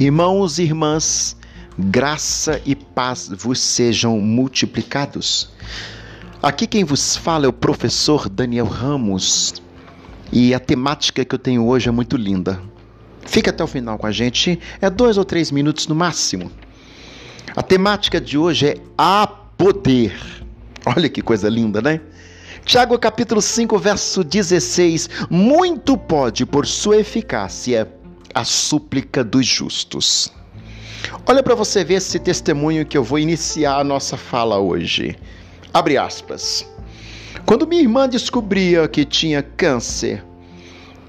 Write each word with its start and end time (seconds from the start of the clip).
Irmãos 0.00 0.58
e 0.58 0.62
irmãs, 0.62 1.36
graça 1.78 2.60
e 2.64 2.74
paz 2.74 3.28
vos 3.28 3.60
sejam 3.60 4.18
multiplicados. 4.18 5.50
Aqui 6.42 6.66
quem 6.66 6.82
vos 6.82 7.14
fala 7.14 7.44
é 7.44 7.48
o 7.48 7.52
professor 7.52 8.28
Daniel 8.28 8.66
Ramos 8.66 9.62
e 10.32 10.54
a 10.54 10.58
temática 10.58 11.24
que 11.26 11.34
eu 11.34 11.38
tenho 11.38 11.66
hoje 11.66 11.90
é 11.90 11.92
muito 11.92 12.16
linda. 12.16 12.60
Fica 13.26 13.50
até 13.50 13.62
o 13.62 13.66
final 13.66 13.98
com 13.98 14.06
a 14.06 14.10
gente, 14.10 14.58
é 14.80 14.88
dois 14.88 15.18
ou 15.18 15.26
três 15.26 15.50
minutos 15.50 15.86
no 15.86 15.94
máximo. 15.94 16.50
A 17.54 17.62
temática 17.62 18.18
de 18.18 18.38
hoje 18.38 18.68
é 18.68 18.76
a 18.96 19.26
poder. 19.26 20.18
Olha 20.86 21.08
que 21.08 21.20
coisa 21.20 21.50
linda, 21.50 21.82
né? 21.82 22.00
Tiago 22.64 22.98
capítulo 22.98 23.42
5, 23.42 23.78
verso 23.78 24.24
16: 24.24 25.10
Muito 25.28 25.98
pode, 25.98 26.46
por 26.46 26.66
sua 26.66 26.96
eficácia, 26.96 27.86
a 28.34 28.44
súplica 28.44 29.22
dos 29.22 29.46
justos. 29.46 30.32
Olha 31.26 31.42
para 31.42 31.54
você 31.54 31.84
ver 31.84 31.94
esse 31.94 32.18
testemunho 32.18 32.86
que 32.86 32.96
eu 32.96 33.04
vou 33.04 33.18
iniciar 33.18 33.78
a 33.78 33.84
nossa 33.84 34.16
fala 34.16 34.58
hoje. 34.58 35.16
Abre 35.72 35.96
aspas. 35.96 36.66
Quando 37.46 37.66
minha 37.66 37.82
irmã 37.82 38.08
descobria 38.08 38.86
que 38.88 39.04
tinha 39.04 39.42
câncer, 39.42 40.24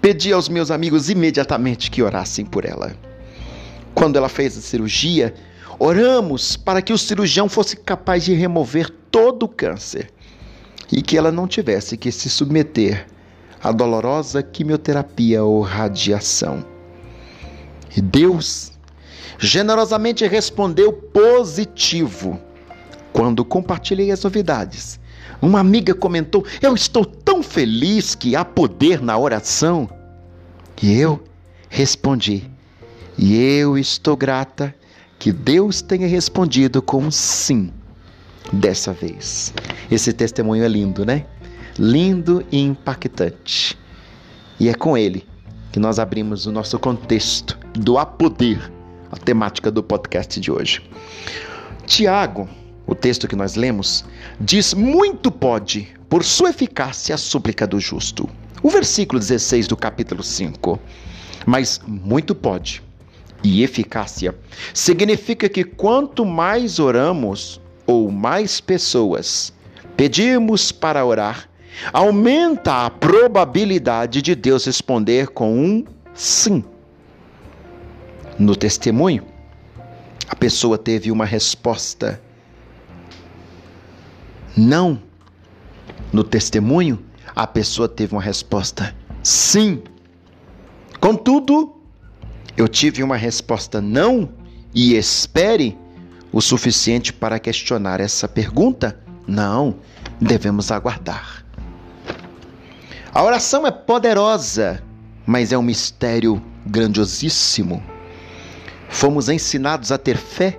pedi 0.00 0.32
aos 0.32 0.48
meus 0.48 0.70
amigos 0.70 1.10
imediatamente 1.10 1.90
que 1.90 2.02
orassem 2.02 2.44
por 2.44 2.64
ela. 2.64 2.94
Quando 3.94 4.16
ela 4.16 4.28
fez 4.28 4.56
a 4.56 4.60
cirurgia, 4.60 5.34
oramos 5.78 6.56
para 6.56 6.82
que 6.82 6.92
o 6.92 6.98
cirurgião 6.98 7.48
fosse 7.48 7.76
capaz 7.76 8.24
de 8.24 8.34
remover 8.34 8.90
todo 9.10 9.44
o 9.44 9.48
câncer 9.48 10.10
e 10.90 11.02
que 11.02 11.16
ela 11.16 11.32
não 11.32 11.46
tivesse 11.46 11.96
que 11.96 12.10
se 12.10 12.28
submeter 12.28 13.06
à 13.62 13.72
dolorosa 13.72 14.42
quimioterapia 14.42 15.42
ou 15.42 15.60
radiação. 15.60 16.73
E 17.96 18.00
Deus 18.00 18.72
generosamente 19.38 20.26
respondeu 20.26 20.92
positivo 20.92 22.40
quando 23.12 23.44
compartilhei 23.44 24.10
as 24.10 24.22
novidades. 24.22 24.98
Uma 25.40 25.60
amiga 25.60 25.94
comentou: 25.94 26.44
Eu 26.60 26.74
estou 26.74 27.04
tão 27.04 27.42
feliz 27.42 28.14
que 28.14 28.34
há 28.34 28.44
poder 28.44 29.00
na 29.00 29.16
oração. 29.16 29.88
E 30.82 30.98
eu 30.98 31.22
respondi: 31.68 32.50
E 33.16 33.36
eu 33.36 33.78
estou 33.78 34.16
grata 34.16 34.74
que 35.18 35.32
Deus 35.32 35.80
tenha 35.80 36.06
respondido 36.06 36.82
com 36.82 37.10
sim 37.10 37.72
dessa 38.52 38.92
vez. 38.92 39.54
Esse 39.90 40.12
testemunho 40.12 40.64
é 40.64 40.68
lindo, 40.68 41.04
né? 41.04 41.26
Lindo 41.78 42.44
e 42.50 42.60
impactante. 42.60 43.78
E 44.58 44.68
é 44.68 44.74
com 44.74 44.96
ele 44.96 45.26
que 45.72 45.80
nós 45.80 45.98
abrimos 45.98 46.46
o 46.46 46.52
nosso 46.52 46.78
contexto 46.78 47.63
do 47.74 47.98
a 47.98 48.06
poder, 48.06 48.72
a 49.10 49.16
temática 49.16 49.70
do 49.70 49.82
podcast 49.82 50.40
de 50.40 50.50
hoje. 50.50 50.82
Tiago, 51.86 52.48
o 52.86 52.94
texto 52.94 53.28
que 53.28 53.36
nós 53.36 53.54
lemos, 53.54 54.04
diz: 54.40 54.74
Muito 54.74 55.30
pode, 55.30 55.88
por 56.08 56.24
sua 56.24 56.50
eficácia, 56.50 57.14
a 57.14 57.18
súplica 57.18 57.66
do 57.66 57.78
justo. 57.80 58.28
O 58.62 58.70
versículo 58.70 59.18
16 59.18 59.66
do 59.66 59.76
capítulo 59.76 60.22
5. 60.22 60.78
Mas 61.46 61.80
muito 61.86 62.34
pode 62.34 62.82
e 63.42 63.62
eficácia 63.62 64.34
significa 64.72 65.48
que 65.48 65.62
quanto 65.62 66.24
mais 66.24 66.78
oramos 66.78 67.60
ou 67.86 68.10
mais 68.10 68.60
pessoas 68.60 69.52
pedimos 69.96 70.72
para 70.72 71.04
orar, 71.04 71.48
aumenta 71.92 72.86
a 72.86 72.90
probabilidade 72.90 74.22
de 74.22 74.34
Deus 74.34 74.64
responder 74.64 75.28
com 75.28 75.54
um 75.56 75.84
sim. 76.14 76.64
No 78.38 78.56
testemunho, 78.56 79.24
a 80.28 80.34
pessoa 80.34 80.76
teve 80.76 81.10
uma 81.10 81.24
resposta 81.24 82.20
não. 84.56 85.00
No 86.12 86.24
testemunho, 86.24 87.04
a 87.34 87.46
pessoa 87.46 87.88
teve 87.88 88.12
uma 88.12 88.22
resposta 88.22 88.94
sim. 89.22 89.82
Contudo, 91.00 91.76
eu 92.56 92.68
tive 92.68 93.02
uma 93.02 93.16
resposta 93.16 93.80
não 93.80 94.30
e 94.74 94.94
espere 94.94 95.76
o 96.32 96.40
suficiente 96.40 97.12
para 97.12 97.38
questionar 97.38 98.00
essa 98.00 98.26
pergunta? 98.26 98.98
Não, 99.26 99.76
devemos 100.20 100.70
aguardar. 100.72 101.44
A 103.12 103.22
oração 103.22 103.64
é 103.66 103.70
poderosa, 103.70 104.82
mas 105.24 105.52
é 105.52 105.58
um 105.58 105.62
mistério 105.62 106.42
grandiosíssimo. 106.66 107.93
Fomos 108.94 109.28
ensinados 109.28 109.90
a 109.90 109.98
ter 109.98 110.16
fé, 110.16 110.56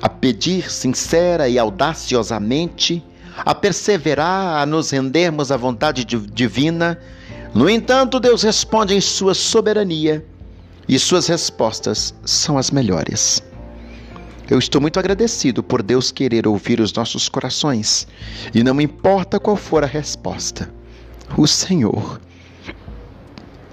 a 0.00 0.08
pedir 0.08 0.72
sincera 0.72 1.50
e 1.50 1.58
audaciosamente, 1.58 3.04
a 3.36 3.54
perseverar, 3.54 4.62
a 4.62 4.64
nos 4.64 4.88
rendermos 4.88 5.52
à 5.52 5.56
vontade 5.58 6.02
divina. 6.02 6.98
No 7.54 7.68
entanto, 7.68 8.18
Deus 8.18 8.42
responde 8.42 8.94
em 8.94 9.02
sua 9.02 9.34
soberania 9.34 10.24
e 10.88 10.98
suas 10.98 11.26
respostas 11.26 12.14
são 12.24 12.56
as 12.56 12.70
melhores. 12.70 13.42
Eu 14.48 14.58
estou 14.58 14.80
muito 14.80 14.98
agradecido 14.98 15.62
por 15.62 15.82
Deus 15.82 16.10
querer 16.10 16.48
ouvir 16.48 16.80
os 16.80 16.90
nossos 16.94 17.28
corações 17.28 18.08
e 18.54 18.64
não 18.64 18.80
importa 18.80 19.38
qual 19.38 19.56
for 19.58 19.84
a 19.84 19.86
resposta. 19.86 20.72
O 21.36 21.46
Senhor 21.46 22.18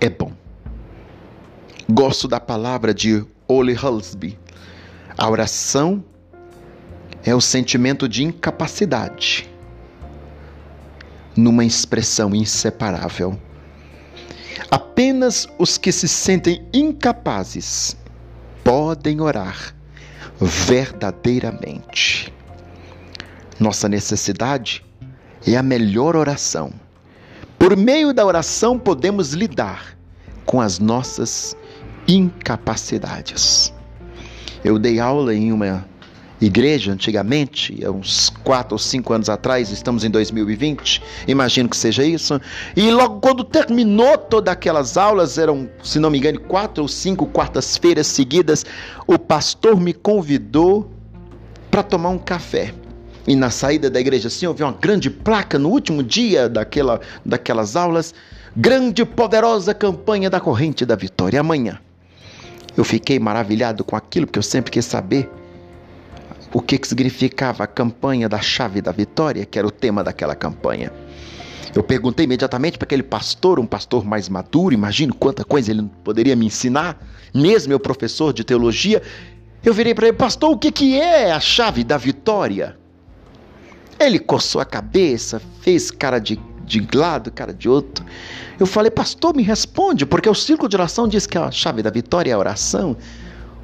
é 0.00 0.08
bom. 0.08 0.32
Gosto 1.90 2.28
da 2.28 2.38
palavra 2.38 2.94
de 2.94 3.26
Ole 3.54 3.72
Hulsby. 3.72 4.38
A 5.16 5.28
oração 5.28 6.04
é 7.24 7.34
o 7.34 7.40
sentimento 7.40 8.08
de 8.08 8.24
incapacidade 8.24 9.48
numa 11.36 11.64
expressão 11.64 12.34
inseparável. 12.34 13.38
Apenas 14.70 15.48
os 15.58 15.78
que 15.78 15.92
se 15.92 16.08
sentem 16.08 16.66
incapazes 16.72 17.96
podem 18.62 19.20
orar 19.20 19.74
verdadeiramente. 20.40 22.32
Nossa 23.60 23.88
necessidade 23.88 24.84
é 25.46 25.56
a 25.56 25.62
melhor 25.62 26.16
oração 26.16 26.72
por 27.64 27.78
meio 27.78 28.12
da 28.12 28.26
oração, 28.26 28.78
podemos 28.78 29.32
lidar 29.32 29.96
com 30.44 30.60
as 30.60 30.78
nossas 30.78 31.56
incapacidades. 32.06 33.72
Eu 34.64 34.78
dei 34.78 34.98
aula 34.98 35.34
em 35.34 35.52
uma 35.52 35.84
igreja 36.40 36.92
antigamente, 36.92 37.84
há 37.84 37.90
uns 37.90 38.30
4 38.42 38.74
ou 38.74 38.78
5 38.78 39.12
anos 39.12 39.28
atrás, 39.28 39.70
estamos 39.70 40.04
em 40.04 40.10
2020, 40.10 41.02
imagino 41.26 41.68
que 41.68 41.76
seja 41.76 42.04
isso. 42.04 42.40
E 42.76 42.90
logo 42.90 43.20
quando 43.20 43.44
terminou 43.44 44.18
todas 44.18 44.52
aquelas 44.52 44.96
aulas, 44.96 45.38
eram, 45.38 45.68
se 45.82 45.98
não 45.98 46.10
me 46.10 46.18
engano, 46.18 46.40
quatro 46.40 46.82
ou 46.82 46.88
cinco 46.88 47.26
quartas-feiras 47.26 48.06
seguidas, 48.06 48.64
o 49.06 49.18
pastor 49.18 49.80
me 49.80 49.92
convidou 49.92 50.90
para 51.70 51.82
tomar 51.82 52.10
um 52.10 52.18
café. 52.18 52.74
E 53.26 53.34
na 53.34 53.50
saída 53.50 53.88
da 53.88 53.98
igreja, 53.98 54.28
assim, 54.28 54.44
eu 54.44 54.52
vi 54.52 54.62
uma 54.62 54.72
grande 54.72 55.08
placa 55.08 55.58
no 55.58 55.70
último 55.70 56.02
dia 56.02 56.48
daquela, 56.48 57.00
daquelas 57.24 57.74
aulas. 57.74 58.14
Grande 58.54 59.04
poderosa 59.04 59.72
campanha 59.72 60.28
da 60.28 60.38
corrente 60.40 60.84
da 60.84 60.94
vitória. 60.94 61.40
Amanhã. 61.40 61.80
Eu 62.76 62.84
fiquei 62.84 63.18
maravilhado 63.18 63.84
com 63.84 63.96
aquilo, 63.96 64.26
porque 64.26 64.38
eu 64.38 64.42
sempre 64.42 64.70
quis 64.70 64.84
saber 64.84 65.30
o 66.52 66.60
que, 66.60 66.78
que 66.78 66.86
significava 66.86 67.64
a 67.64 67.66
campanha 67.66 68.28
da 68.28 68.40
chave 68.40 68.80
da 68.80 68.92
vitória, 68.92 69.44
que 69.44 69.58
era 69.58 69.66
o 69.66 69.70
tema 69.70 70.04
daquela 70.04 70.34
campanha. 70.34 70.92
Eu 71.74 71.82
perguntei 71.82 72.24
imediatamente 72.24 72.78
para 72.78 72.86
aquele 72.86 73.02
pastor, 73.02 73.58
um 73.58 73.66
pastor 73.66 74.04
mais 74.04 74.28
maduro, 74.28 74.72
imagino 74.72 75.12
quanta 75.12 75.44
coisa 75.44 75.72
ele 75.72 75.90
poderia 76.04 76.36
me 76.36 76.46
ensinar, 76.46 77.04
mesmo 77.34 77.70
meu 77.70 77.80
professor 77.80 78.32
de 78.32 78.44
teologia. 78.44 79.02
Eu 79.64 79.74
virei 79.74 79.92
para 79.92 80.06
ele, 80.06 80.16
pastor, 80.16 80.52
o 80.52 80.58
que, 80.58 80.70
que 80.70 81.00
é 81.00 81.32
a 81.32 81.40
chave 81.40 81.82
da 81.82 81.96
vitória? 81.96 82.78
Ele 83.98 84.20
coçou 84.20 84.60
a 84.60 84.64
cabeça, 84.64 85.42
fez 85.60 85.90
cara 85.90 86.20
de, 86.20 86.38
de 86.64 86.86
lado, 86.94 87.30
cara 87.30 87.52
de 87.52 87.68
outro. 87.68 88.04
Eu 88.58 88.66
falei, 88.66 88.90
pastor, 88.90 89.34
me 89.34 89.42
responde, 89.42 90.06
porque 90.06 90.28
o 90.28 90.34
círculo 90.34 90.68
de 90.68 90.76
oração 90.76 91.06
diz 91.06 91.26
que 91.26 91.38
a 91.38 91.50
chave 91.50 91.82
da 91.82 91.90
vitória 91.90 92.30
é 92.30 92.34
a 92.34 92.38
oração. 92.38 92.96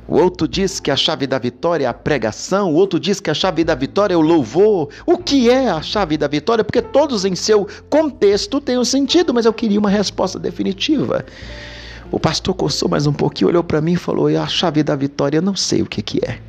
O 0.06 0.16
outro 0.16 0.48
diz 0.48 0.80
que 0.80 0.90
a 0.90 0.96
chave 0.96 1.24
da 1.26 1.38
vitória 1.38 1.84
é 1.84 1.88
a 1.88 1.94
pregação, 1.94 2.72
o 2.72 2.74
outro 2.74 2.98
diz 2.98 3.20
que 3.20 3.30
a 3.30 3.34
chave 3.34 3.62
da 3.62 3.76
vitória 3.76 4.14
é 4.14 4.16
o 4.16 4.20
louvor. 4.20 4.88
O 5.06 5.16
que 5.16 5.48
é 5.48 5.70
a 5.70 5.80
chave 5.80 6.18
da 6.18 6.26
vitória? 6.26 6.64
Porque 6.64 6.82
todos 6.82 7.24
em 7.24 7.36
seu 7.36 7.68
contexto 7.88 8.60
têm 8.60 8.76
um 8.76 8.84
sentido, 8.84 9.32
mas 9.32 9.46
eu 9.46 9.52
queria 9.52 9.78
uma 9.78 9.88
resposta 9.88 10.36
definitiva. 10.36 11.24
O 12.10 12.18
pastor 12.18 12.54
coçou 12.54 12.88
mais 12.88 13.06
um 13.06 13.12
pouquinho, 13.12 13.50
olhou 13.50 13.62
para 13.62 13.80
mim 13.80 13.92
e 13.92 13.96
falou: 13.96 14.26
A 14.26 14.48
chave 14.48 14.82
da 14.82 14.96
vitória, 14.96 15.38
eu 15.38 15.42
não 15.42 15.54
sei 15.54 15.80
o 15.80 15.86
que, 15.86 16.02
que 16.02 16.18
é. 16.26 16.40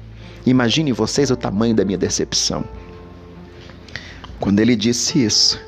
Imagine 0.44 0.92
vocês 0.92 1.30
o 1.30 1.36
tamanho 1.36 1.76
da 1.76 1.86
minha 1.86 2.00
decepção. 2.00 2.64
Quando 4.40 4.60
ele 4.60 4.76
disse 4.76 5.24
isso, 5.24 5.62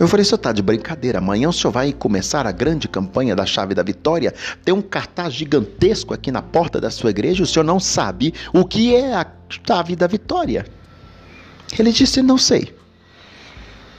Eu 0.00 0.08
falei, 0.08 0.24
senhor 0.24 0.38
tá 0.38 0.50
de 0.50 0.62
brincadeira. 0.62 1.18
Amanhã 1.18 1.50
o 1.50 1.52
senhor 1.52 1.70
vai 1.70 1.92
começar 1.92 2.46
a 2.46 2.52
grande 2.52 2.88
campanha 2.88 3.36
da 3.36 3.44
Chave 3.44 3.74
da 3.74 3.82
Vitória. 3.82 4.32
Tem 4.64 4.72
um 4.72 4.80
cartaz 4.80 5.34
gigantesco 5.34 6.14
aqui 6.14 6.32
na 6.32 6.40
porta 6.40 6.80
da 6.80 6.90
sua 6.90 7.10
igreja. 7.10 7.42
O 7.42 7.46
senhor 7.46 7.64
não 7.64 7.78
sabe 7.78 8.32
o 8.50 8.64
que 8.64 8.94
é 8.94 9.12
a 9.12 9.26
Chave 9.50 9.94
da 9.94 10.06
Vitória. 10.06 10.64
Ele 11.78 11.92
disse, 11.92 12.22
não 12.22 12.38
sei. 12.38 12.74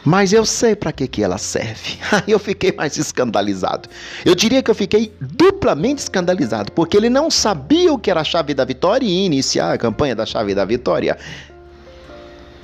Mas 0.03 0.33
eu 0.33 0.43
sei 0.43 0.75
para 0.75 0.91
que, 0.91 1.07
que 1.07 1.21
ela 1.21 1.37
serve. 1.37 1.99
Aí 2.11 2.31
eu 2.31 2.39
fiquei 2.39 2.71
mais 2.71 2.97
escandalizado. 2.97 3.87
Eu 4.25 4.33
diria 4.33 4.63
que 4.63 4.71
eu 4.71 4.75
fiquei 4.75 5.13
duplamente 5.21 6.01
escandalizado, 6.01 6.71
porque 6.71 6.97
ele 6.97 7.11
não 7.11 7.29
sabia 7.29 7.93
o 7.93 7.99
que 7.99 8.09
era 8.09 8.21
a 8.21 8.23
chave 8.23 8.55
da 8.55 8.65
vitória 8.65 9.05
e 9.05 9.25
iniciar 9.25 9.71
a 9.71 9.77
campanha 9.77 10.15
da 10.15 10.25
chave 10.25 10.55
da 10.55 10.65
vitória 10.65 11.15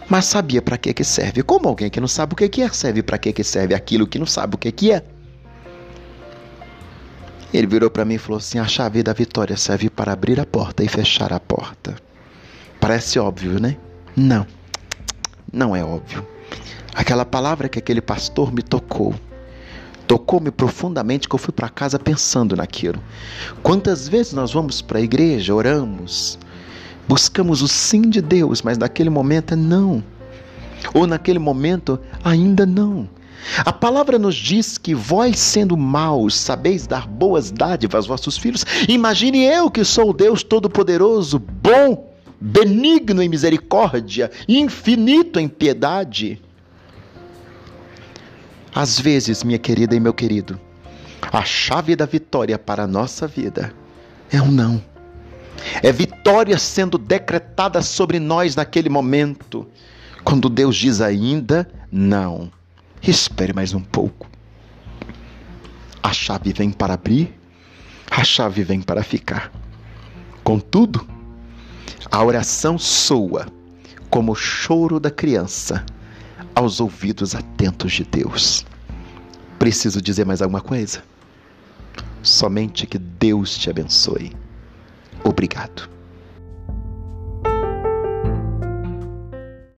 mas 0.10 0.26
sabia 0.26 0.62
para 0.62 0.78
que 0.78 0.94
que 0.94 1.04
serve. 1.04 1.44
Como 1.44 1.68
alguém 1.68 1.90
que 1.90 2.00
não 2.00 2.08
sabe 2.08 2.34
o 2.34 2.36
que 2.36 2.48
que 2.48 2.62
é, 2.62 2.70
serve 2.70 3.04
para 3.04 3.18
que 3.18 3.34
que 3.34 3.44
serve 3.44 3.74
aquilo 3.74 4.08
que 4.08 4.20
não 4.20 4.26
sabe 4.26 4.56
o 4.56 4.58
que 4.58 4.72
que 4.72 4.92
é. 4.92 5.04
Ele 7.54 7.68
virou 7.68 7.90
para 7.90 8.06
mim 8.06 8.16
e 8.16 8.18
falou 8.20 8.38
assim: 8.38 8.60
"A 8.60 8.68
chave 8.68 9.04
da 9.04 9.14
vitória 9.14 9.58
serve 9.58 9.90
para 9.90 10.14
abrir 10.14 10.40
a 10.40 10.46
porta 10.46 10.84
e 10.84 10.88
fechar 10.88 11.34
a 11.34 11.40
porta". 11.40 11.96
Parece 12.80 13.20
óbvio, 13.20 13.60
né? 13.60 13.78
Não. 14.16 14.46
Não 15.52 15.76
é 15.76 15.84
óbvio. 15.84 16.26
Aquela 16.94 17.26
palavra 17.26 17.70
que 17.70 17.80
aquele 17.80 18.02
pastor 18.02 18.52
me 18.52 18.62
tocou, 18.62 19.14
tocou-me 20.08 20.52
profundamente 20.52 21.28
que 21.28 21.36
eu 21.36 21.40
fui 21.40 21.54
para 21.54 21.70
casa 21.70 22.00
pensando 22.00 22.56
naquilo. 22.56 23.02
Quantas 23.62 24.08
vezes 24.08 24.34
nós 24.34 24.54
vamos 24.54 24.82
para 24.82 25.00
a 25.00 25.02
igreja, 25.02 25.54
oramos, 25.54 26.40
Buscamos 27.08 27.62
o 27.62 27.68
sim 27.68 28.02
de 28.02 28.22
Deus, 28.22 28.62
mas 28.62 28.78
naquele 28.78 29.10
momento 29.10 29.54
é 29.54 29.58
não. 29.58 30.04
Ou 30.94 31.08
naquele 31.08 31.40
momento 31.40 32.00
ainda 32.24 32.66
não. 32.66 33.10
A 33.60 33.72
palavra 33.72 34.20
nos 34.20 34.36
diz 34.36 34.78
que 34.78 34.94
vós, 34.94 35.40
sendo 35.40 35.78
maus, 35.78 36.36
sabeis 36.36 36.86
dar 36.86 37.08
boas 37.08 37.50
dádivas 37.50 37.96
aos 37.96 38.08
vossos 38.08 38.38
filhos. 38.38 38.66
Imagine 38.88 39.44
eu 39.46 39.72
que 39.72 39.86
sou 39.86 40.10
o 40.10 40.14
Deus 40.14 40.44
Todo-Poderoso, 40.44 41.40
bom, 41.40 42.14
benigno 42.40 43.22
em 43.22 43.30
misericórdia, 43.30 44.30
infinito 44.48 45.40
em 45.40 45.48
piedade. 45.48 46.42
Às 48.76 49.00
vezes, 49.00 49.44
minha 49.44 49.58
querida 49.58 49.96
e 49.96 50.00
meu 50.00 50.14
querido, 50.14 50.60
a 51.32 51.44
chave 51.44 51.96
da 51.96 52.06
vitória 52.06 52.60
para 52.60 52.84
a 52.84 52.88
nossa 52.88 53.28
vida 53.28 53.74
é 54.32 54.42
um 54.42 54.52
não. 54.52 54.82
É 55.82 55.92
vitória 55.92 56.58
sendo 56.58 56.98
decretada 56.98 57.82
sobre 57.82 58.20
nós 58.20 58.56
naquele 58.56 58.90
momento, 58.90 59.68
quando 60.24 60.50
Deus 60.50 60.76
diz 60.76 61.02
ainda 61.02 61.70
não. 61.92 62.52
Espere 63.02 63.54
mais 63.54 63.74
um 63.74 63.82
pouco. 63.82 64.28
A 66.02 66.12
chave 66.12 66.54
vem 66.54 66.72
para 66.72 66.94
abrir, 66.94 67.34
a 68.10 68.24
chave 68.24 68.64
vem 68.64 68.82
para 68.82 69.04
ficar. 69.04 69.52
Contudo, 70.44 71.08
a 72.10 72.24
oração 72.24 72.78
soa 72.78 73.48
como 74.10 74.32
o 74.32 74.36
choro 74.36 75.00
da 75.00 75.12
criança 75.12 75.86
aos 76.56 76.80
ouvidos 76.80 77.36
atentos 77.36 77.92
de 77.92 78.04
Deus. 78.04 78.66
Preciso 79.60 80.02
dizer 80.02 80.26
mais 80.26 80.42
alguma 80.42 80.62
coisa? 80.62 81.04
Somente 82.24 82.88
que 82.88 82.98
Deus 82.98 83.58
te 83.58 83.70
abençoe. 83.70 84.47
Obrigado. 85.28 85.97